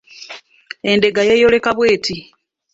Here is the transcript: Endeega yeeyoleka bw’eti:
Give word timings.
Endeega 0.91 1.21
yeeyoleka 1.29 1.69
bw’eti: 1.77 2.15